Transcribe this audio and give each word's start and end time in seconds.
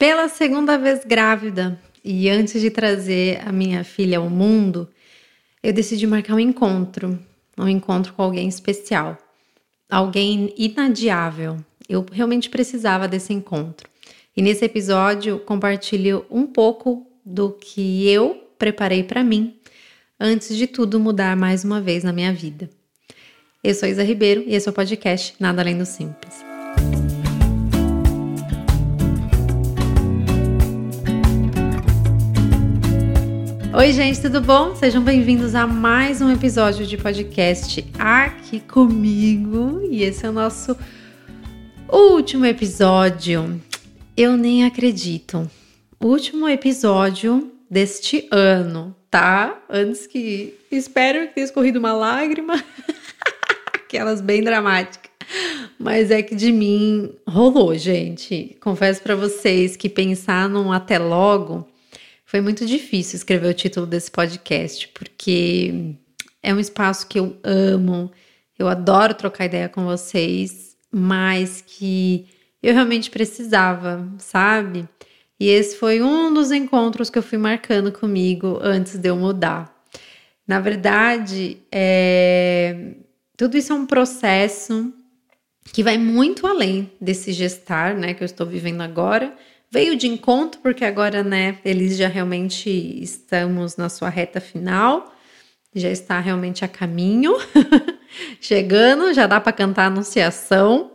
pela 0.00 0.28
segunda 0.28 0.78
vez 0.78 1.04
grávida 1.04 1.78
e 2.02 2.30
antes 2.30 2.58
de 2.58 2.70
trazer 2.70 3.46
a 3.46 3.52
minha 3.52 3.84
filha 3.84 4.16
ao 4.16 4.30
mundo, 4.30 4.88
eu 5.62 5.74
decidi 5.74 6.06
marcar 6.06 6.36
um 6.36 6.40
encontro, 6.40 7.18
um 7.58 7.68
encontro 7.68 8.14
com 8.14 8.22
alguém 8.22 8.48
especial, 8.48 9.18
alguém 9.90 10.54
inadiável. 10.56 11.58
Eu 11.86 12.06
realmente 12.10 12.48
precisava 12.48 13.06
desse 13.06 13.34
encontro. 13.34 13.90
E 14.34 14.40
nesse 14.40 14.64
episódio 14.64 15.38
compartilho 15.40 16.24
um 16.30 16.46
pouco 16.46 17.06
do 17.22 17.50
que 17.50 18.08
eu 18.08 18.48
preparei 18.58 19.04
para 19.04 19.22
mim 19.22 19.54
antes 20.18 20.56
de 20.56 20.66
tudo 20.66 20.98
mudar 20.98 21.36
mais 21.36 21.62
uma 21.62 21.78
vez 21.78 22.04
na 22.04 22.12
minha 22.12 22.32
vida. 22.32 22.70
Eu 23.62 23.74
sou 23.74 23.86
Isa 23.86 24.02
Ribeiro 24.02 24.44
e 24.46 24.54
esse 24.54 24.66
é 24.66 24.70
o 24.70 24.74
podcast 24.74 25.34
Nada 25.38 25.60
Além 25.60 25.76
do 25.76 25.84
Simples. 25.84 26.49
Oi, 33.80 33.94
gente, 33.94 34.20
tudo 34.20 34.42
bom? 34.42 34.76
Sejam 34.76 35.02
bem-vindos 35.02 35.54
a 35.54 35.66
mais 35.66 36.20
um 36.20 36.30
episódio 36.30 36.86
de 36.86 36.98
podcast 36.98 37.82
aqui 37.98 38.60
comigo. 38.60 39.80
E 39.90 40.02
esse 40.02 40.26
é 40.26 40.28
o 40.28 40.32
nosso 40.32 40.76
último 41.88 42.44
episódio. 42.44 43.58
Eu 44.14 44.36
nem 44.36 44.66
acredito. 44.66 45.50
Último 45.98 46.46
episódio 46.46 47.50
deste 47.70 48.28
ano, 48.30 48.94
tá? 49.10 49.58
Antes 49.70 50.06
que. 50.06 50.58
Espero 50.70 51.28
que 51.28 51.36
tenha 51.36 51.46
escorrido 51.46 51.78
uma 51.78 51.94
lágrima. 51.94 52.62
Aquelas 53.72 54.20
bem 54.20 54.44
dramáticas. 54.44 55.10
Mas 55.78 56.10
é 56.10 56.22
que 56.22 56.34
de 56.34 56.52
mim 56.52 57.14
rolou, 57.26 57.74
gente. 57.78 58.58
Confesso 58.60 59.00
para 59.00 59.16
vocês 59.16 59.74
que 59.74 59.88
pensar 59.88 60.50
num 60.50 60.70
até 60.70 60.98
logo 60.98 61.66
foi 62.30 62.40
muito 62.40 62.64
difícil 62.64 63.16
escrever 63.16 63.48
o 63.48 63.54
título 63.54 63.84
desse 63.84 64.08
podcast, 64.08 64.86
porque 64.94 65.96
é 66.40 66.54
um 66.54 66.60
espaço 66.60 67.08
que 67.08 67.18
eu 67.18 67.36
amo, 67.42 68.08
eu 68.56 68.68
adoro 68.68 69.14
trocar 69.14 69.46
ideia 69.46 69.68
com 69.68 69.84
vocês, 69.84 70.76
mas 70.92 71.60
que 71.66 72.28
eu 72.62 72.72
realmente 72.72 73.10
precisava, 73.10 74.08
sabe? 74.16 74.88
E 75.40 75.48
esse 75.48 75.74
foi 75.74 76.00
um 76.00 76.32
dos 76.32 76.52
encontros 76.52 77.10
que 77.10 77.18
eu 77.18 77.22
fui 77.22 77.36
marcando 77.36 77.90
comigo 77.90 78.60
antes 78.62 78.96
de 78.96 79.08
eu 79.08 79.16
mudar. 79.16 79.68
Na 80.46 80.60
verdade, 80.60 81.56
é... 81.72 82.94
tudo 83.36 83.56
isso 83.56 83.72
é 83.72 83.74
um 83.74 83.86
processo 83.86 84.94
que 85.72 85.82
vai 85.82 85.98
muito 85.98 86.46
além 86.46 86.92
desse 87.00 87.32
gestar, 87.32 87.96
né, 87.96 88.14
que 88.14 88.22
eu 88.22 88.26
estou 88.26 88.46
vivendo 88.46 88.82
agora, 88.82 89.36
Veio 89.72 89.94
de 89.94 90.08
encontro, 90.08 90.60
porque 90.60 90.84
agora, 90.84 91.22
né, 91.22 91.58
eles 91.64 91.96
já 91.96 92.08
realmente 92.08 92.68
estamos 92.68 93.76
na 93.76 93.88
sua 93.88 94.08
reta 94.08 94.40
final, 94.40 95.14
já 95.72 95.88
está 95.88 96.18
realmente 96.18 96.64
a 96.64 96.68
caminho, 96.68 97.36
chegando, 98.40 99.14
já 99.14 99.28
dá 99.28 99.40
para 99.40 99.52
cantar 99.52 99.84
a 99.84 99.86
anunciação, 99.86 100.90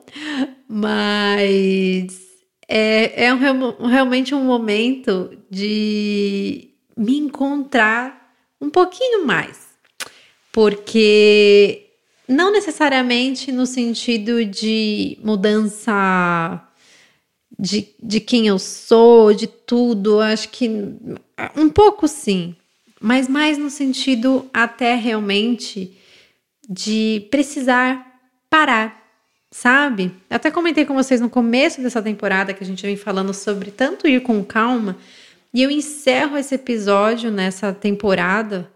mas 0.68 2.20
é, 2.68 3.28
é 3.28 3.34
um, 3.34 3.88
realmente 3.88 4.36
um 4.36 4.44
momento 4.44 5.32
de 5.50 6.72
me 6.98 7.18
encontrar 7.18 8.34
um 8.60 8.70
pouquinho 8.70 9.26
mais, 9.26 9.70
porque 10.52 11.92
não 12.28 12.52
necessariamente 12.52 13.54
no 13.54 13.66
sentido 13.66 14.44
de 14.44 15.18
mudança 15.24 16.62
de, 17.58 17.88
de 18.02 18.20
quem 18.20 18.48
eu 18.48 18.60
sou, 18.60 19.34
de 19.34 19.48
tudo. 19.48 20.20
Acho 20.20 20.50
que 20.50 20.70
um 21.56 21.70
pouco 21.70 22.08
sim, 22.08 22.56
mas 23.00 23.28
mais 23.28 23.58
no 23.58 23.70
sentido 23.70 24.50
até 24.54 24.96
realmente 24.96 25.98
de 26.68 27.28
precisar 27.30 28.20
parar, 28.50 29.02
sabe? 29.52 30.12
Até 30.30 30.50
comentei 30.50 30.86
com 30.86 30.94
vocês 30.94 31.22
no 31.22 31.30
começo 31.30 31.82
dessa 31.82 32.02
temporada 32.02 32.54
que 32.54 32.64
a 32.64 32.68
gente 32.68 32.82
vem 32.86 32.98
falando 32.98 33.34
sobre 33.34 33.72
tanto 33.72 34.08
ir 34.08 34.22
com 34.22 34.44
calma, 34.44 34.98
e 35.54 35.64
eu 35.64 35.72
encerro 35.72 36.38
esse 36.38 36.56
episódio 36.56 37.32
nessa 37.32 37.72
temporada 37.72 38.70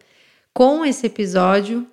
com 0.54 0.86
esse 0.86 1.06
episódio 1.08 1.86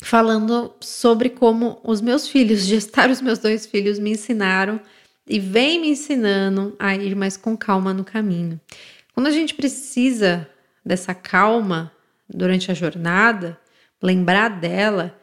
falando 0.00 0.72
sobre 0.80 1.30
como 1.30 1.80
os 1.82 2.00
meus 2.00 2.28
filhos, 2.28 2.60
gestar 2.64 3.10
os 3.10 3.20
meus 3.20 3.38
dois 3.38 3.66
filhos, 3.66 3.98
me 3.98 4.10
ensinaram 4.10 4.80
e 5.26 5.40
vem 5.40 5.80
me 5.80 5.88
ensinando 5.88 6.76
a 6.78 6.94
ir 6.94 7.16
mais 7.16 7.36
com 7.36 7.56
calma 7.56 7.92
no 7.92 8.04
caminho. 8.04 8.60
Quando 9.12 9.26
a 9.26 9.30
gente 9.30 9.54
precisa 9.54 10.48
dessa 10.84 11.14
calma 11.14 11.92
durante 12.28 12.70
a 12.70 12.74
jornada, 12.74 13.58
lembrar 14.00 14.48
dela, 14.48 15.18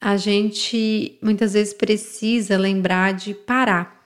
a 0.00 0.16
gente 0.16 1.18
muitas 1.22 1.52
vezes 1.52 1.74
precisa 1.74 2.56
lembrar 2.56 3.12
de 3.12 3.34
parar. 3.34 3.96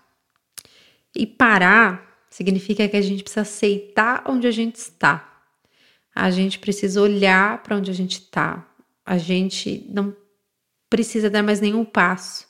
E 1.15 1.27
parar 1.27 2.25
significa 2.31 2.89
que 2.89 2.97
a 2.97 3.03
gente 3.03 3.23
precisa 3.23 3.43
aceitar 3.43 4.25
onde 4.27 4.47
a 4.47 4.51
gente 4.51 4.77
está. 4.77 5.27
A 6.15 6.31
gente 6.31 6.59
precisa 6.59 7.01
olhar 7.01 7.63
para 7.63 7.77
onde 7.77 7.91
a 7.91 7.95
gente 7.95 8.21
está. 8.21 8.67
A 9.05 9.19
gente 9.19 9.87
não 9.89 10.17
precisa 10.89 11.31
dar 11.31 11.43
mais 11.43 11.61
nenhum 11.61 11.85
passo. 11.85 12.50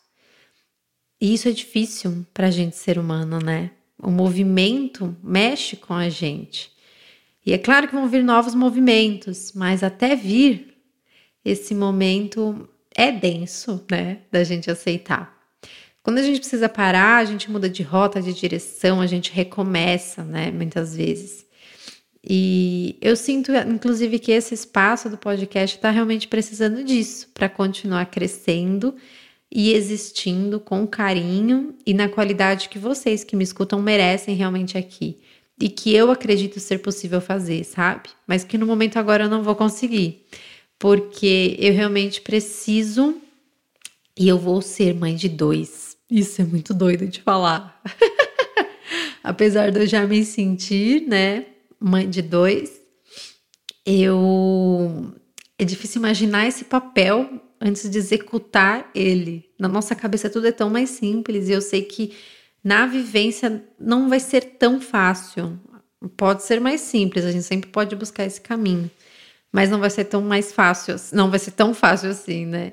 E 1.20 1.34
isso 1.34 1.48
é 1.48 1.53
difícil 1.53 2.25
para 2.32 2.47
a 2.47 2.50
gente 2.50 2.76
ser 2.76 2.98
humano, 2.98 3.38
né? 3.38 3.70
O 4.03 4.10
movimento 4.10 5.14
mexe 5.22 5.76
com 5.76 5.92
a 5.92 6.08
gente. 6.08 6.72
E 7.44 7.53
é 7.53 7.58
claro 7.58 7.86
que 7.86 7.94
vão 7.94 8.08
vir 8.08 8.25
novos 8.25 8.54
movimentos, 8.54 9.53
mas 9.54 9.82
até 9.82 10.16
vir, 10.16 10.75
esse 11.44 11.75
momento 11.75 12.69
é 12.94 13.12
denso, 13.12 13.84
né? 13.91 14.19
Da 14.31 14.42
gente 14.44 14.70
aceitar. 14.70 15.38
Quando 16.03 16.19
a 16.19 16.22
gente 16.22 16.41
precisa 16.41 16.69
parar, 16.69 17.19
a 17.19 17.25
gente 17.25 17.50
muda 17.50 17.69
de 17.69 17.82
rota, 17.82 18.22
de 18.22 18.32
direção, 18.32 19.00
a 19.00 19.06
gente 19.06 19.31
recomeça, 19.31 20.25
né? 20.25 20.50
Muitas 20.50 20.97
vezes. 20.97 21.47
E 22.25 22.97
eu 23.00 23.16
sinto, 23.16 23.52
inclusive, 23.52 24.19
que 24.19 24.32
esse 24.32 24.54
espaço 24.54 25.08
do 25.08 25.19
podcast 25.19 25.76
está 25.76 25.91
realmente 25.91 26.28
precisando 26.28 26.82
disso 26.84 27.28
para 27.32 27.48
continuar 27.48 28.06
crescendo 28.06 28.94
e 29.53 29.72
existindo 29.72 30.61
com 30.61 30.87
carinho 30.87 31.75
e 31.84 31.93
na 31.93 32.09
qualidade 32.09 32.69
que 32.69 32.78
vocês 32.78 33.25
que 33.25 33.34
me 33.34 33.43
escutam 33.43 33.83
merecem 33.83 34.37
realmente 34.37 34.78
aqui. 34.78 35.19
E 35.61 35.69
que 35.69 35.94
eu 35.94 36.11
acredito 36.11 36.61
ser 36.61 36.78
possível 36.78 37.21
fazer, 37.21 37.65
sabe? 37.65 38.09
Mas 38.27 38.44
que 38.44 38.56
no 38.56 38.66
momento 38.66 38.97
agora 38.97 39.25
eu 39.25 39.28
não 39.28 39.43
vou 39.43 39.55
conseguir. 39.55 40.25
Porque 40.78 41.56
eu 41.59 41.75
realmente 41.75 42.21
preciso 42.21 43.16
e 44.16 44.27
eu 44.27 44.38
vou 44.38 44.62
ser 44.62 44.94
mãe 44.94 45.15
de 45.15 45.28
dois. 45.28 45.97
Isso 46.11 46.41
é 46.41 46.44
muito 46.44 46.72
doido 46.72 47.06
de 47.06 47.21
falar. 47.21 47.82
Apesar 49.22 49.71
de 49.71 49.81
eu 49.81 49.87
já 49.87 50.06
me 50.06 50.25
sentir, 50.25 51.06
né, 51.06 51.47
mãe 51.78 52.09
de 52.09 52.22
dois, 52.22 52.81
eu 53.84 55.12
é 55.59 55.65
difícil 55.65 55.99
imaginar 55.99 56.47
esse 56.47 56.65
papel 56.65 57.28
antes 57.60 57.88
de 57.91 57.98
executar 57.98 58.91
ele. 58.94 59.50
Na 59.59 59.69
nossa 59.69 59.94
cabeça 59.94 60.31
tudo 60.31 60.47
é 60.47 60.53
tão 60.53 60.71
mais 60.71 60.91
simples 60.91 61.48
e 61.48 61.53
eu 61.53 61.60
sei 61.60 61.82
que 61.82 62.16
na 62.65 62.87
vivência 62.87 63.62
não 63.78 64.09
vai 64.09 64.21
ser 64.21 64.56
tão 64.59 64.81
fácil. 64.81 65.59
Pode 66.16 66.43
ser 66.43 66.60
mais 66.60 66.81
simples, 66.81 67.25
a 67.25 67.32
gente 67.32 67.44
sempre 67.44 67.69
pode 67.70 67.94
buscar 67.94 68.25
esse 68.25 68.41
caminho, 68.41 68.91
mas 69.53 69.69
não 69.69 69.78
vai 69.78 69.91
ser 69.91 70.04
tão 70.04 70.22
mais 70.22 70.50
fácil, 70.50 70.97
não 71.12 71.28
vai 71.28 71.38
ser 71.38 71.50
tão 71.50 71.75
fácil 71.75 72.10
assim, 72.10 72.47
né? 72.47 72.72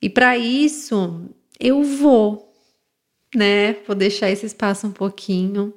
E 0.00 0.08
para 0.08 0.38
isso 0.38 1.28
eu 1.60 1.82
vou, 1.82 2.50
né? 3.34 3.74
Vou 3.86 3.94
deixar 3.94 4.30
esse 4.30 4.46
espaço 4.46 4.86
um 4.86 4.92
pouquinho, 4.92 5.74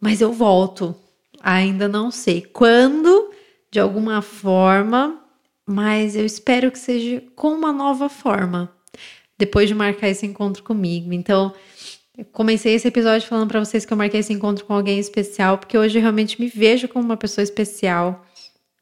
mas 0.00 0.20
eu 0.20 0.32
volto. 0.32 0.96
Ainda 1.42 1.88
não 1.88 2.10
sei 2.10 2.42
quando, 2.42 3.30
de 3.70 3.78
alguma 3.80 4.20
forma, 4.22 5.22
mas 5.70 6.16
eu 6.16 6.26
espero 6.26 6.70
que 6.70 6.78
seja 6.78 7.22
com 7.36 7.52
uma 7.52 7.72
nova 7.72 8.08
forma, 8.08 8.74
depois 9.38 9.68
de 9.68 9.74
marcar 9.74 10.08
esse 10.08 10.26
encontro 10.26 10.64
comigo. 10.64 11.12
Então, 11.12 11.54
comecei 12.32 12.74
esse 12.74 12.88
episódio 12.88 13.28
falando 13.28 13.48
para 13.48 13.64
vocês 13.64 13.84
que 13.86 13.92
eu 13.92 13.96
marquei 13.96 14.18
esse 14.18 14.32
encontro 14.32 14.64
com 14.64 14.74
alguém 14.74 14.98
especial, 14.98 15.58
porque 15.58 15.78
hoje 15.78 15.96
eu 15.96 16.02
realmente 16.02 16.40
me 16.40 16.48
vejo 16.48 16.88
como 16.88 17.04
uma 17.04 17.16
pessoa 17.16 17.44
especial 17.44 18.26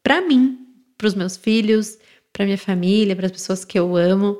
para 0.02 0.22
mim, 0.22 0.58
para 0.96 1.06
os 1.06 1.14
meus 1.14 1.36
filhos, 1.36 1.98
para 2.32 2.46
minha 2.46 2.56
família, 2.56 3.14
para 3.14 3.26
as 3.26 3.32
pessoas 3.32 3.64
que 3.64 3.78
eu 3.78 3.94
amo. 3.94 4.38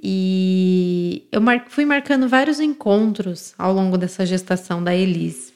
E 0.00 1.26
eu 1.32 1.40
mar 1.40 1.64
fui 1.68 1.86
marcando 1.86 2.28
vários 2.28 2.60
encontros 2.60 3.54
ao 3.56 3.72
longo 3.72 3.96
dessa 3.96 4.26
gestação 4.26 4.84
da 4.84 4.94
Elise. 4.94 5.52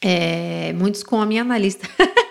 É, 0.00 0.72
muitos 0.74 1.02
com 1.02 1.20
a 1.22 1.26
minha 1.26 1.40
analista. 1.40 1.88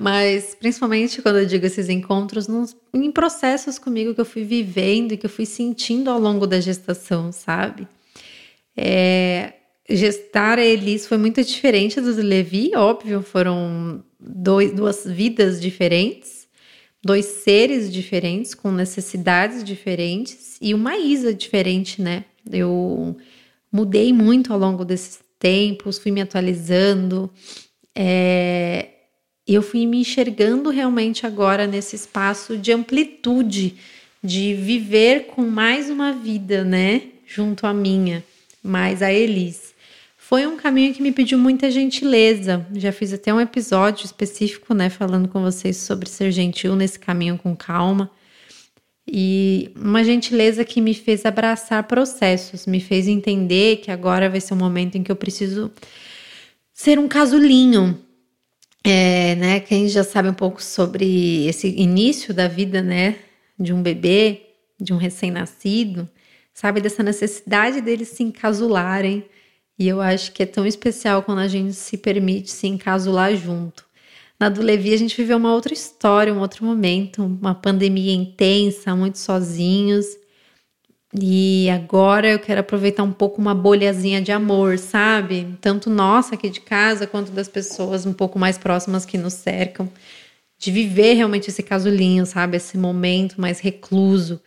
Mas 0.00 0.54
principalmente 0.54 1.20
quando 1.20 1.40
eu 1.40 1.46
digo 1.46 1.66
esses 1.66 1.90
encontros, 1.90 2.48
nos, 2.48 2.74
em 2.94 3.12
processos 3.12 3.78
comigo 3.78 4.14
que 4.14 4.20
eu 4.20 4.24
fui 4.24 4.44
vivendo 4.44 5.12
e 5.12 5.16
que 5.18 5.26
eu 5.26 5.30
fui 5.30 5.44
sentindo 5.44 6.08
ao 6.08 6.18
longo 6.18 6.46
da 6.46 6.58
gestação, 6.58 7.30
sabe? 7.30 7.86
É, 8.74 9.52
gestar 9.90 10.58
a 10.58 10.64
Elis 10.64 11.06
foi 11.06 11.18
muito 11.18 11.44
diferente 11.44 12.00
do 12.00 12.14
Levi, 12.14 12.72
óbvio, 12.74 13.20
foram 13.20 14.02
dois, 14.18 14.72
duas 14.72 15.04
vidas 15.04 15.60
diferentes, 15.60 16.48
dois 17.04 17.26
seres 17.26 17.92
diferentes, 17.92 18.54
com 18.54 18.72
necessidades 18.72 19.62
diferentes 19.62 20.56
e 20.62 20.72
uma 20.72 20.96
Isa 20.96 21.34
diferente, 21.34 22.00
né? 22.00 22.24
Eu 22.50 23.16
mudei 23.70 24.14
muito 24.14 24.50
ao 24.50 24.58
longo 24.58 24.82
desses 24.82 25.20
tempos, 25.38 25.98
fui 25.98 26.10
me 26.10 26.22
atualizando, 26.22 27.30
é, 27.94 28.99
eu 29.46 29.62
fui 29.62 29.86
me 29.86 29.98
enxergando 29.98 30.70
realmente 30.70 31.26
agora 31.26 31.66
nesse 31.66 31.96
espaço 31.96 32.56
de 32.56 32.72
amplitude, 32.72 33.76
de 34.22 34.54
viver 34.54 35.26
com 35.26 35.42
mais 35.42 35.90
uma 35.90 36.12
vida, 36.12 36.62
né? 36.62 37.02
Junto 37.26 37.66
à 37.66 37.72
minha, 37.72 38.24
mais 38.62 39.02
a 39.02 39.12
Elis. 39.12 39.70
Foi 40.30 40.46
um 40.46 40.56
caminho 40.56 40.94
que 40.94 41.02
me 41.02 41.10
pediu 41.10 41.36
muita 41.36 41.70
gentileza. 41.72 42.64
Já 42.76 42.92
fiz 42.92 43.12
até 43.12 43.34
um 43.34 43.40
episódio 43.40 44.04
específico, 44.04 44.72
né, 44.72 44.88
falando 44.88 45.26
com 45.26 45.42
vocês 45.42 45.76
sobre 45.76 46.08
ser 46.08 46.30
gentil 46.30 46.76
nesse 46.76 47.00
caminho 47.00 47.36
com 47.36 47.56
calma. 47.56 48.08
E 49.12 49.72
uma 49.74 50.04
gentileza 50.04 50.64
que 50.64 50.80
me 50.80 50.94
fez 50.94 51.26
abraçar 51.26 51.82
processos, 51.82 52.64
me 52.64 52.78
fez 52.78 53.08
entender 53.08 53.78
que 53.78 53.90
agora 53.90 54.30
vai 54.30 54.40
ser 54.40 54.54
um 54.54 54.58
momento 54.58 54.96
em 54.96 55.02
que 55.02 55.10
eu 55.10 55.16
preciso 55.16 55.68
ser 56.72 56.96
um 56.96 57.08
casulinho. 57.08 57.98
É, 58.84 59.34
né? 59.36 59.60
Quem 59.60 59.88
já 59.88 60.02
sabe 60.02 60.28
um 60.28 60.34
pouco 60.34 60.62
sobre 60.62 61.46
esse 61.46 61.68
início 61.68 62.32
da 62.32 62.48
vida, 62.48 62.80
né, 62.82 63.16
de 63.58 63.72
um 63.74 63.82
bebê, 63.82 64.42
de 64.80 64.92
um 64.92 64.96
recém-nascido, 64.96 66.08
sabe 66.54 66.80
dessa 66.80 67.02
necessidade 67.02 67.80
deles 67.80 68.08
se 68.08 68.22
encasularem. 68.22 69.24
E 69.78 69.88
eu 69.88 70.00
acho 70.00 70.32
que 70.32 70.42
é 70.42 70.46
tão 70.46 70.66
especial 70.66 71.22
quando 71.22 71.40
a 71.40 71.48
gente 71.48 71.74
se 71.74 71.96
permite 71.98 72.50
se 72.50 72.66
encasular 72.66 73.34
junto. 73.36 73.84
Na 74.38 74.48
do 74.48 74.62
Levi, 74.62 74.94
a 74.94 74.96
gente 74.96 75.16
viveu 75.16 75.36
uma 75.36 75.52
outra 75.52 75.74
história, 75.74 76.32
um 76.32 76.40
outro 76.40 76.64
momento, 76.64 77.22
uma 77.22 77.54
pandemia 77.54 78.12
intensa, 78.14 78.96
muito 78.96 79.18
sozinhos. 79.18 80.06
E 81.12 81.68
agora 81.70 82.28
eu 82.28 82.38
quero 82.38 82.60
aproveitar 82.60 83.02
um 83.02 83.12
pouco 83.12 83.40
uma 83.40 83.54
bolhazinha 83.54 84.20
de 84.22 84.30
amor, 84.30 84.78
sabe? 84.78 85.56
Tanto 85.60 85.90
nossa 85.90 86.34
aqui 86.36 86.48
de 86.48 86.60
casa, 86.60 87.06
quanto 87.06 87.32
das 87.32 87.48
pessoas 87.48 88.06
um 88.06 88.12
pouco 88.12 88.38
mais 88.38 88.56
próximas 88.56 89.04
que 89.04 89.18
nos 89.18 89.34
cercam. 89.34 89.90
De 90.56 90.70
viver 90.70 91.14
realmente 91.14 91.48
esse 91.48 91.62
casulinho, 91.62 92.24
sabe? 92.26 92.56
Esse 92.56 92.78
momento 92.78 93.40
mais 93.40 93.58
recluso. 93.60 94.40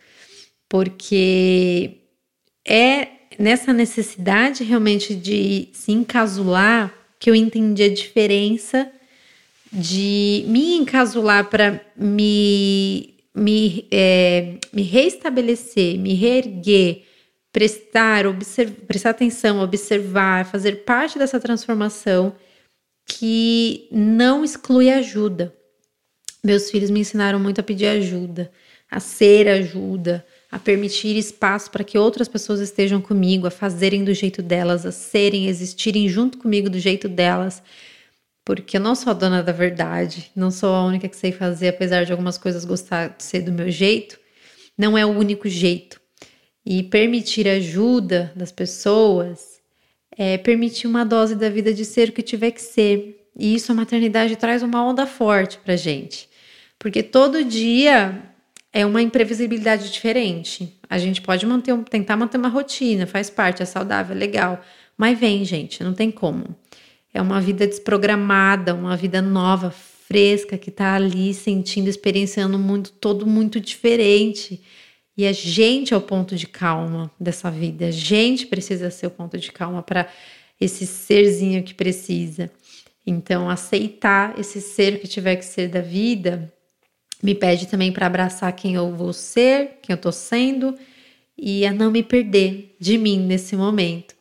Porque 0.68 1.98
é 2.66 3.08
nessa 3.38 3.72
necessidade 3.72 4.64
realmente 4.64 5.14
de 5.14 5.68
se 5.72 5.92
encasular 5.92 6.94
que 7.18 7.28
eu 7.28 7.34
entendi 7.34 7.82
a 7.82 7.92
diferença 7.92 8.90
de 9.72 10.44
me 10.46 10.76
encasular 10.76 11.50
para 11.50 11.80
me, 11.96 13.13
me, 13.34 13.86
é, 13.90 14.58
me 14.72 14.82
reestabelecer, 14.82 15.98
me 15.98 16.14
reerguer, 16.14 17.02
prestar, 17.52 18.24
prestar 18.86 19.10
atenção, 19.10 19.60
observar, 19.60 20.44
fazer 20.46 20.84
parte 20.84 21.18
dessa 21.18 21.40
transformação 21.40 22.34
que 23.06 23.88
não 23.90 24.44
exclui 24.44 24.90
ajuda. 24.90 25.54
Meus 26.42 26.70
filhos 26.70 26.90
me 26.90 27.00
ensinaram 27.00 27.40
muito 27.40 27.60
a 27.60 27.64
pedir 27.64 27.86
ajuda, 27.86 28.50
a 28.90 29.00
ser 29.00 29.48
ajuda, 29.48 30.24
a 30.50 30.58
permitir 30.58 31.16
espaço 31.16 31.70
para 31.70 31.82
que 31.82 31.98
outras 31.98 32.28
pessoas 32.28 32.60
estejam 32.60 33.00
comigo, 33.00 33.46
a 33.46 33.50
fazerem 33.50 34.04
do 34.04 34.14
jeito 34.14 34.42
delas, 34.42 34.86
a 34.86 34.92
serem, 34.92 35.48
existirem 35.48 36.08
junto 36.08 36.38
comigo 36.38 36.70
do 36.70 36.78
jeito 36.78 37.08
delas 37.08 37.62
porque 38.44 38.76
eu 38.76 38.80
não 38.80 38.94
sou 38.94 39.10
a 39.10 39.14
dona 39.14 39.42
da 39.42 39.52
verdade, 39.52 40.30
não 40.36 40.50
sou 40.50 40.74
a 40.74 40.84
única 40.84 41.08
que 41.08 41.16
sei 41.16 41.32
fazer, 41.32 41.68
apesar 41.68 42.04
de 42.04 42.12
algumas 42.12 42.36
coisas 42.36 42.64
gostar 42.64 43.08
de 43.08 43.22
ser 43.24 43.40
do 43.40 43.52
meu 43.52 43.70
jeito, 43.70 44.18
não 44.76 44.98
é 44.98 45.06
o 45.06 45.10
único 45.10 45.48
jeito. 45.48 46.00
E 46.66 46.82
permitir 46.82 47.48
ajuda 47.48 48.32
das 48.36 48.52
pessoas 48.52 49.60
é 50.16 50.38
permitir 50.38 50.86
uma 50.86 51.04
dose 51.04 51.34
da 51.34 51.48
vida 51.48 51.72
de 51.72 51.84
ser 51.84 52.10
o 52.10 52.12
que 52.12 52.22
tiver 52.22 52.50
que 52.50 52.62
ser. 52.62 53.28
E 53.36 53.54
isso 53.54 53.72
a 53.72 53.74
maternidade 53.74 54.36
traz 54.36 54.62
uma 54.62 54.84
onda 54.84 55.06
forte 55.06 55.58
pra 55.58 55.76
gente. 55.76 56.28
Porque 56.78 57.02
todo 57.02 57.44
dia 57.44 58.22
é 58.72 58.84
uma 58.84 59.02
imprevisibilidade 59.02 59.90
diferente. 59.90 60.78
A 60.88 60.98
gente 60.98 61.20
pode 61.20 61.46
manter, 61.46 61.76
tentar 61.84 62.16
manter 62.16 62.38
uma 62.38 62.48
rotina, 62.48 63.06
faz 63.06 63.30
parte, 63.30 63.62
é 63.62 63.64
saudável, 63.64 64.14
é 64.14 64.18
legal. 64.18 64.60
Mas 64.96 65.18
vem, 65.18 65.44
gente, 65.44 65.82
não 65.82 65.92
tem 65.92 66.10
como. 66.10 66.56
É 67.14 67.22
uma 67.22 67.40
vida 67.40 67.64
desprogramada, 67.64 68.74
uma 68.74 68.96
vida 68.96 69.22
nova, 69.22 69.70
fresca, 69.70 70.58
que 70.58 70.68
está 70.68 70.94
ali 70.96 71.32
sentindo, 71.32 71.88
experienciando 71.88 72.56
um 72.56 72.60
mundo 72.60 72.90
todo 72.90 73.24
muito 73.24 73.60
diferente. 73.60 74.60
E 75.16 75.24
a 75.24 75.32
gente 75.32 75.94
é 75.94 75.96
o 75.96 76.00
ponto 76.00 76.34
de 76.34 76.48
calma 76.48 77.08
dessa 77.18 77.50
vida. 77.50 77.86
A 77.86 77.90
gente 77.92 78.46
precisa 78.46 78.90
ser 78.90 79.06
o 79.06 79.10
ponto 79.10 79.38
de 79.38 79.52
calma 79.52 79.80
para 79.80 80.08
esse 80.60 80.86
serzinho 80.86 81.62
que 81.62 81.72
precisa. 81.72 82.50
Então, 83.06 83.48
aceitar 83.48 84.38
esse 84.38 84.60
ser 84.60 85.00
que 85.00 85.06
tiver 85.06 85.36
que 85.36 85.44
ser 85.44 85.68
da 85.68 85.80
vida 85.80 86.52
me 87.22 87.34
pede 87.34 87.66
também 87.66 87.92
para 87.92 88.06
abraçar 88.06 88.52
quem 88.52 88.74
eu 88.74 88.94
vou 88.94 89.12
ser, 89.12 89.78
quem 89.82 89.94
eu 89.94 89.96
estou 89.96 90.12
sendo 90.12 90.76
e 91.38 91.64
a 91.66 91.72
não 91.72 91.90
me 91.90 92.02
perder 92.02 92.76
de 92.78 92.98
mim 92.98 93.18
nesse 93.20 93.56
momento. 93.56 94.13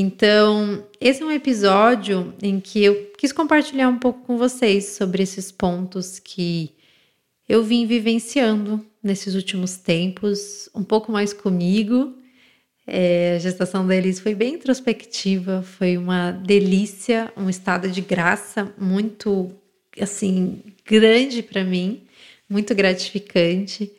Então, 0.00 0.86
esse 1.00 1.24
é 1.24 1.26
um 1.26 1.32
episódio 1.32 2.32
em 2.40 2.60
que 2.60 2.84
eu 2.84 3.10
quis 3.18 3.32
compartilhar 3.32 3.88
um 3.88 3.98
pouco 3.98 4.24
com 4.24 4.38
vocês 4.38 4.90
sobre 4.90 5.24
esses 5.24 5.50
pontos 5.50 6.20
que 6.20 6.70
eu 7.48 7.64
vim 7.64 7.84
vivenciando 7.84 8.86
nesses 9.02 9.34
últimos 9.34 9.76
tempos, 9.76 10.70
um 10.72 10.84
pouco 10.84 11.10
mais 11.10 11.32
comigo. 11.32 12.14
É, 12.86 13.34
a 13.34 13.38
gestação 13.40 13.84
da 13.84 13.96
Elise 13.96 14.20
foi 14.20 14.36
bem 14.36 14.54
introspectiva, 14.54 15.62
foi 15.62 15.98
uma 15.98 16.30
delícia, 16.30 17.32
um 17.36 17.50
estado 17.50 17.90
de 17.90 18.00
graça 18.00 18.72
muito, 18.78 19.50
assim, 20.00 20.62
grande 20.86 21.42
para 21.42 21.64
mim, 21.64 22.02
muito 22.48 22.72
gratificante. 22.72 23.90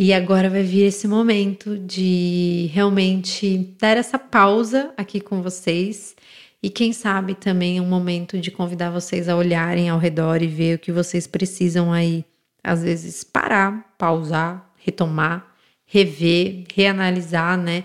E 0.00 0.12
agora 0.12 0.48
vai 0.48 0.62
vir 0.62 0.84
esse 0.84 1.08
momento 1.08 1.76
de 1.76 2.70
realmente 2.72 3.74
dar 3.80 3.96
essa 3.96 4.16
pausa 4.16 4.94
aqui 4.96 5.20
com 5.20 5.42
vocês. 5.42 6.14
E 6.62 6.70
quem 6.70 6.92
sabe 6.92 7.34
também 7.34 7.78
é 7.78 7.82
um 7.82 7.88
momento 7.88 8.38
de 8.38 8.52
convidar 8.52 8.90
vocês 8.90 9.28
a 9.28 9.34
olharem 9.34 9.88
ao 9.88 9.98
redor 9.98 10.40
e 10.40 10.46
ver 10.46 10.76
o 10.76 10.78
que 10.78 10.92
vocês 10.92 11.26
precisam 11.26 11.92
aí. 11.92 12.24
Às 12.62 12.84
vezes 12.84 13.24
parar, 13.24 13.92
pausar, 13.98 14.72
retomar, 14.76 15.52
rever, 15.84 16.64
reanalisar, 16.72 17.58
né? 17.58 17.82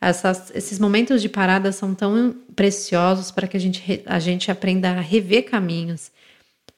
Essas, 0.00 0.50
esses 0.54 0.78
momentos 0.78 1.20
de 1.20 1.28
parada 1.28 1.72
são 1.72 1.94
tão 1.94 2.34
preciosos 2.56 3.30
para 3.30 3.46
que 3.46 3.58
a 3.58 3.60
gente, 3.60 4.02
a 4.06 4.18
gente 4.18 4.50
aprenda 4.50 4.92
a 4.92 5.00
rever 5.02 5.44
caminhos, 5.44 6.10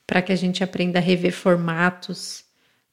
para 0.05 0.21
que 0.21 0.33
a 0.33 0.37
gente 0.37 0.64
aprenda 0.64 0.99
a 0.99 1.02
rever 1.02 1.33
formatos, 1.33 2.46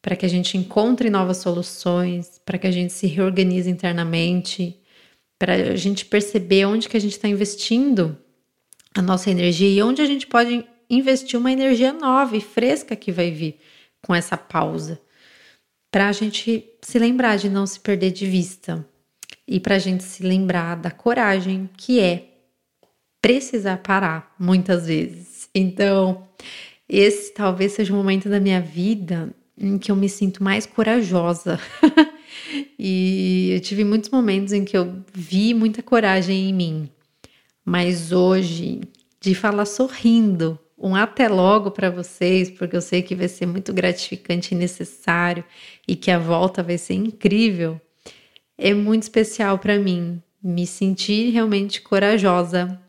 para 0.04 0.18
que 0.18 0.26
a 0.26 0.30
gente 0.30 0.58
encontre 0.58 1.10
novas 1.10 1.38
soluções, 1.38 2.42
para 2.46 2.58
que 2.58 2.68
a 2.68 2.72
gente 2.72 2.92
se 2.92 3.08
reorganize 3.08 3.70
internamente, 3.70 4.78
para 5.40 5.54
a 5.54 5.76
gente 5.78 6.06
perceber 6.06 6.66
onde 6.66 6.90
que 6.90 6.98
a 6.98 7.00
gente 7.00 7.14
está 7.14 7.30
investindo 7.30 8.18
a 8.94 9.02
nossa 9.02 9.32
energia 9.32 9.70
e 9.70 9.82
onde 9.82 10.02
a 10.02 10.06
gente 10.06 10.28
pode 10.28 10.68
investir 10.90 11.40
uma 11.40 11.54
energia 11.54 11.94
nova 11.94 12.36
e 12.36 12.42
fresca 12.42 12.98
que 12.98 13.14
vai 13.14 13.32
vir 13.32 13.58
com 14.06 14.14
essa 14.14 14.36
pausa, 14.36 15.02
para 15.90 16.10
a 16.10 16.12
gente 16.12 16.70
se 16.82 17.00
lembrar 17.00 17.38
de 17.38 17.50
não 17.50 17.66
se 17.66 17.80
perder 17.80 18.12
de 18.12 18.26
vista 18.26 18.86
e 19.48 19.58
para 19.58 19.76
a 19.76 19.80
gente 19.80 20.04
se 20.04 20.22
lembrar 20.22 20.76
da 20.76 20.92
coragem 20.92 21.70
que 21.78 22.02
é 22.02 22.28
precisar 23.22 23.78
parar 23.78 24.36
muitas 24.38 24.86
vezes. 24.86 25.50
Então, 25.56 26.28
esse 26.90 27.34
talvez 27.34 27.72
seja 27.72 27.94
o 27.94 27.96
momento 27.96 28.28
da 28.28 28.42
minha 28.42 28.60
vida 28.60 29.34
em 29.58 29.78
que 29.78 29.92
eu 29.92 29.96
me 29.96 30.10
sinto 30.10 30.44
mais 30.44 30.66
corajosa. 30.66 31.60
e 32.78 33.52
eu 33.54 33.60
tive 33.60 33.84
muitos 33.84 34.10
momentos 34.10 34.54
em 34.54 34.66
que 34.66 34.78
eu 34.78 35.04
vi 35.14 35.54
muita 35.54 35.82
coragem 35.82 36.50
em 36.50 36.54
mim. 36.54 36.90
Mas 37.66 38.12
hoje, 38.12 38.82
de 39.22 39.34
falar 39.34 39.66
sorrindo, 39.66 40.60
um 40.78 40.96
até 40.96 41.30
logo 41.30 41.72
para 41.72 41.90
vocês, 41.90 42.50
porque 42.50 42.76
eu 42.76 42.82
sei 42.82 43.02
que 43.02 43.16
vai 43.16 43.28
ser 43.28 43.46
muito 43.46 43.72
gratificante 43.72 44.54
e 44.54 44.58
necessário 44.58 45.44
e 45.88 45.96
que 45.96 46.12
a 46.12 46.20
volta 46.20 46.62
vai 46.62 46.78
ser 46.78 46.96
incrível. 46.96 47.80
É 48.58 48.74
muito 48.74 49.04
especial 49.04 49.58
para 49.58 49.80
mim 49.80 50.22
me 50.44 50.68
sentir 50.68 51.32
realmente 51.32 51.82
corajosa 51.82 52.80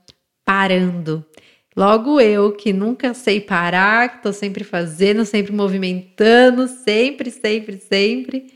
parando 0.44 1.24
Logo 1.76 2.20
eu, 2.20 2.52
que 2.52 2.72
nunca 2.72 3.12
sei 3.14 3.40
parar, 3.40 4.16
que 4.16 4.22
tô 4.22 4.32
sempre 4.32 4.62
fazendo, 4.62 5.24
sempre 5.24 5.52
movimentando, 5.52 6.68
sempre, 6.68 7.30
sempre, 7.30 7.78
sempre, 7.78 8.46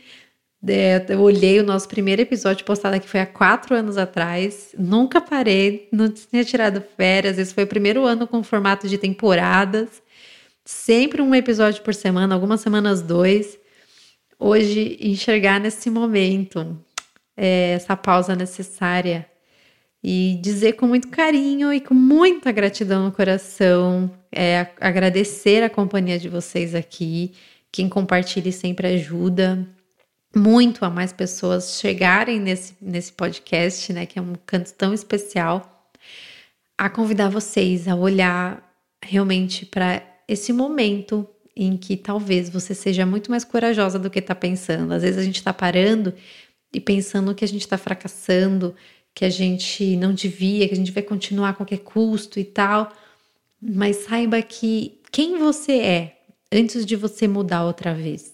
É, 0.67 1.05
eu 1.09 1.21
olhei 1.21 1.61
o 1.61 1.65
nosso 1.65 1.89
primeiro 1.89 2.21
episódio 2.23 2.65
postado 2.65 2.97
aqui 2.97 3.09
foi 3.09 3.21
há 3.21 3.27
quatro 3.27 3.75
anos 3.77 3.97
atrás. 3.97 4.75
Nunca 4.79 5.21
parei, 5.21 5.89
não 5.93 6.09
tinha 6.11 6.45
tirado 6.45 6.83
férias. 6.97 7.39
Esse 7.39 7.55
foi 7.55 7.65
o 7.65 7.67
primeiro 7.67 8.05
ano 8.05 8.27
com 8.27 8.43
formato 8.43 8.89
de 8.89 8.99
temporadas. 8.99 10.03
Sempre 10.65 11.23
um 11.23 11.35
episódio 11.35 11.83
por 11.83 11.95
semana, 11.95 12.35
algumas 12.35 12.61
semanas 12.61 13.03
dois. 13.03 13.59
Hoje, 14.39 14.99
enxergar 15.01 15.61
nesse 15.61 15.91
momento, 15.91 16.79
é, 17.37 17.73
essa 17.73 17.97
pausa 17.97 18.37
necessária 18.37 19.27
e 20.11 20.39
dizer 20.41 20.73
com 20.73 20.87
muito 20.87 21.09
carinho 21.09 21.71
e 21.71 21.83
com 21.83 21.93
muita 21.93 22.51
gratidão 22.51 23.05
no 23.05 23.13
coração, 23.13 24.11
é, 24.33 24.69
agradecer 24.81 25.63
a 25.63 25.69
companhia 25.69 26.19
de 26.19 26.31
vocês 26.31 26.75
aqui. 26.75 27.35
Quem 27.71 27.91
compartilha 27.91 28.51
sempre 28.51 28.87
ajuda 28.87 29.69
muito 30.35 30.83
a 30.87 30.89
mais 30.89 31.13
pessoas 31.13 31.79
chegarem 31.79 32.41
nesse, 32.41 32.75
nesse 32.81 33.13
podcast, 33.13 33.93
né, 33.93 34.07
que 34.07 34.19
é 34.19 34.23
um 34.23 34.33
canto 34.47 34.73
tão 34.73 34.95
especial, 34.95 35.91
a 36.79 36.89
convidar 36.89 37.29
vocês 37.29 37.87
a 37.87 37.95
olhar 37.95 38.67
realmente 39.05 39.67
para 39.67 40.03
esse 40.27 40.55
momento 40.55 41.29
em 41.55 41.77
que 41.77 41.99
talvez 41.99 42.49
você 42.49 42.75
seja 42.75 43.05
muito 43.05 43.31
mais 43.31 43.45
corajosa 43.45 43.99
do 43.99 44.09
que 44.09 44.21
está 44.21 44.35
pensando. 44.35 44.91
Às 44.91 45.03
vezes 45.03 45.19
a 45.19 45.23
gente 45.23 45.37
está 45.37 45.53
parando 45.53 46.15
e 46.73 46.81
pensando 46.81 47.35
que 47.35 47.45
a 47.45 47.49
gente 47.49 47.63
está 47.63 47.77
fracassando, 47.77 48.75
que 49.19 49.25
a 49.25 49.31
gente 49.31 49.97
não 49.97 50.15
devia, 50.15 50.69
que 50.69 50.75
a 50.75 50.77
gente 50.77 50.93
vai 50.93 51.03
continuar 51.03 51.49
a 51.49 51.53
qualquer 51.53 51.81
custo 51.81 52.39
e 52.39 52.45
tal. 52.45 52.93
Mas 53.61 53.97
saiba 53.97 54.41
que 54.41 55.01
quem 55.11 55.39
você 55.39 55.73
é 55.73 56.21
antes 56.53 56.87
de 56.87 56.95
você 56.95 57.27
mudar 57.27 57.65
outra 57.65 57.93
vez 57.93 58.33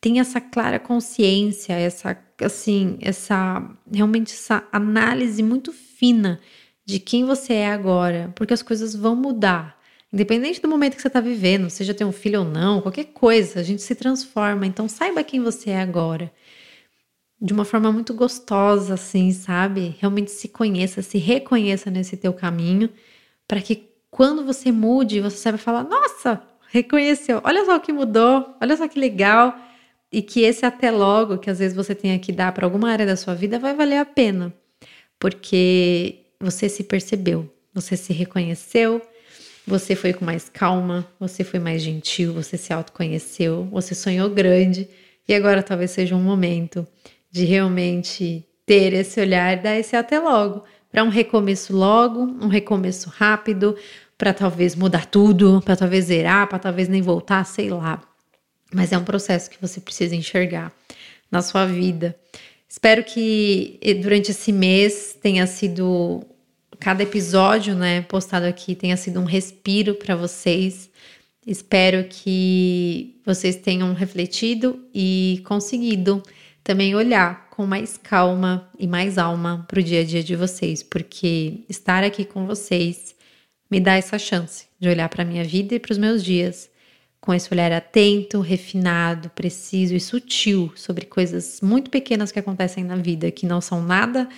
tem 0.00 0.20
essa 0.20 0.40
clara 0.40 0.78
consciência, 0.78 1.72
essa 1.72 2.16
assim, 2.40 2.96
essa 3.00 3.68
realmente 3.92 4.32
essa 4.32 4.62
análise 4.70 5.42
muito 5.42 5.72
fina 5.72 6.40
de 6.86 7.00
quem 7.00 7.24
você 7.24 7.54
é 7.54 7.72
agora, 7.72 8.32
porque 8.36 8.54
as 8.54 8.62
coisas 8.62 8.94
vão 8.94 9.16
mudar. 9.16 9.80
Independente 10.12 10.62
do 10.62 10.68
momento 10.68 10.94
que 10.94 11.02
você 11.02 11.08
está 11.08 11.20
vivendo, 11.20 11.68
seja 11.68 11.92
ter 11.92 12.04
um 12.04 12.12
filho 12.12 12.42
ou 12.42 12.44
não, 12.44 12.80
qualquer 12.80 13.06
coisa, 13.06 13.58
a 13.58 13.64
gente 13.64 13.82
se 13.82 13.96
transforma. 13.96 14.64
Então 14.64 14.88
saiba 14.88 15.24
quem 15.24 15.42
você 15.42 15.70
é 15.70 15.80
agora. 15.80 16.32
De 17.40 17.52
uma 17.52 17.64
forma 17.64 17.90
muito 17.90 18.12
gostosa, 18.12 18.94
assim, 18.94 19.32
sabe? 19.32 19.96
Realmente 19.98 20.30
se 20.30 20.48
conheça, 20.48 21.00
se 21.00 21.16
reconheça 21.18 21.90
nesse 21.90 22.16
teu 22.16 22.32
caminho, 22.32 22.90
para 23.48 23.60
que 23.60 23.88
quando 24.10 24.44
você 24.44 24.70
mude, 24.70 25.20
você 25.20 25.36
saiba 25.36 25.58
falar: 25.58 25.84
nossa, 25.84 26.42
reconheceu, 26.70 27.40
olha 27.44 27.64
só 27.64 27.76
o 27.76 27.80
que 27.80 27.92
mudou, 27.92 28.54
olha 28.60 28.76
só 28.76 28.86
que 28.86 28.98
legal 28.98 29.56
e 30.12 30.22
que 30.22 30.42
esse 30.42 30.66
até 30.66 30.90
logo 30.90 31.38
que 31.38 31.50
às 31.50 31.58
vezes 31.58 31.76
você 31.76 31.94
tenha 31.94 32.18
que 32.18 32.32
dar 32.32 32.52
para 32.52 32.66
alguma 32.66 32.90
área 32.90 33.06
da 33.06 33.16
sua 33.16 33.34
vida 33.34 33.58
vai 33.58 33.74
valer 33.74 33.98
a 33.98 34.04
pena, 34.04 34.52
porque 35.18 36.26
você 36.40 36.68
se 36.68 36.84
percebeu, 36.84 37.48
você 37.72 37.96
se 37.96 38.12
reconheceu, 38.12 39.00
você 39.66 39.94
foi 39.94 40.12
com 40.12 40.24
mais 40.24 40.48
calma, 40.48 41.06
você 41.18 41.44
foi 41.44 41.60
mais 41.60 41.82
gentil, 41.82 42.32
você 42.34 42.56
se 42.56 42.72
autoconheceu, 42.72 43.64
você 43.70 43.94
sonhou 43.94 44.28
grande 44.30 44.88
e 45.28 45.34
agora 45.34 45.62
talvez 45.62 45.92
seja 45.92 46.16
um 46.16 46.22
momento 46.22 46.86
de 47.30 47.44
realmente 47.44 48.44
ter 48.66 48.92
esse 48.92 49.20
olhar 49.20 49.52
e 49.52 49.62
dar 49.62 49.76
esse 49.76 49.96
até 49.96 50.18
logo, 50.18 50.64
para 50.90 51.04
um 51.04 51.08
recomeço 51.08 51.74
logo, 51.76 52.20
um 52.20 52.48
recomeço 52.48 53.08
rápido, 53.08 53.76
para 54.18 54.34
talvez 54.34 54.74
mudar 54.74 55.06
tudo, 55.06 55.62
para 55.64 55.76
talvez 55.76 56.06
zerar, 56.06 56.48
para 56.48 56.58
talvez 56.58 56.88
nem 56.88 57.00
voltar, 57.00 57.44
sei 57.44 57.70
lá. 57.70 58.02
Mas 58.72 58.92
é 58.92 58.98
um 58.98 59.04
processo 59.04 59.50
que 59.50 59.60
você 59.60 59.80
precisa 59.80 60.14
enxergar 60.14 60.72
na 61.30 61.42
sua 61.42 61.64
vida. 61.64 62.16
Espero 62.68 63.02
que 63.02 63.80
durante 64.02 64.30
esse 64.30 64.52
mês 64.52 65.16
tenha 65.20 65.46
sido 65.46 66.24
cada 66.78 67.02
episódio, 67.02 67.74
né, 67.74 68.02
postado 68.02 68.46
aqui 68.46 68.74
tenha 68.74 68.96
sido 68.96 69.20
um 69.20 69.24
respiro 69.24 69.94
para 69.94 70.14
vocês. 70.16 70.88
Espero 71.46 72.04
que 72.08 73.20
vocês 73.24 73.56
tenham 73.56 73.92
refletido 73.92 74.78
e 74.94 75.42
conseguido 75.46 76.22
também 76.62 76.94
olhar 76.94 77.48
com 77.50 77.66
mais 77.66 77.96
calma 77.96 78.68
e 78.78 78.86
mais 78.86 79.18
alma 79.18 79.64
para 79.68 79.80
o 79.80 79.82
dia 79.82 80.00
a 80.00 80.04
dia 80.04 80.22
de 80.22 80.36
vocês, 80.36 80.82
porque 80.82 81.64
estar 81.68 82.04
aqui 82.04 82.24
com 82.24 82.46
vocês 82.46 83.14
me 83.70 83.80
dá 83.80 83.94
essa 83.94 84.18
chance 84.18 84.66
de 84.78 84.88
olhar 84.88 85.08
para 85.08 85.22
a 85.22 85.26
minha 85.26 85.44
vida 85.44 85.74
e 85.74 85.78
para 85.78 85.92
os 85.92 85.98
meus 85.98 86.24
dias 86.24 86.70
com 87.20 87.34
esse 87.34 87.52
olhar 87.52 87.70
atento, 87.70 88.40
refinado, 88.40 89.28
preciso 89.30 89.94
e 89.94 90.00
sutil 90.00 90.72
sobre 90.74 91.04
coisas 91.04 91.60
muito 91.60 91.90
pequenas 91.90 92.32
que 92.32 92.38
acontecem 92.38 92.82
na 92.82 92.96
vida, 92.96 93.30
que 93.30 93.44
não 93.44 93.60
são 93.60 93.82
nada 93.82 94.28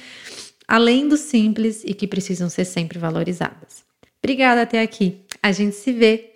além 0.66 1.08
do 1.08 1.16
simples 1.16 1.82
e 1.84 1.94
que 1.94 2.08
precisam 2.08 2.48
ser 2.48 2.64
sempre 2.64 2.98
valorizadas. 2.98 3.84
Obrigada 4.22 4.62
até 4.62 4.82
aqui. 4.82 5.20
A 5.42 5.52
gente 5.52 5.76
se 5.76 5.92
vê 5.92 6.32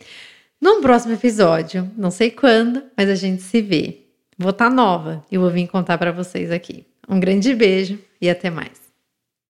num 0.61 0.81
próximo 0.81 1.15
episódio. 1.15 1.91
Não 1.97 2.11
sei 2.11 2.31
quando, 2.31 2.83
mas 2.97 3.09
a 3.09 3.15
gente 3.15 3.43
se 3.43 3.61
vê. 3.61 4.06
Vou 4.39 4.51
estar 4.51 4.69
tá 4.69 4.75
nova 4.75 5.25
e 5.31 5.39
vou 5.39 5.51
vir 5.51 5.67
contar 5.67 5.97
para 5.97 6.13
vocês 6.13 6.51
aqui. 6.51 6.87
Um 7.09 7.19
grande 7.19 7.55
beijo 7.55 7.99
e 8.21 8.29
até 8.29 8.51
mais. 8.51 8.86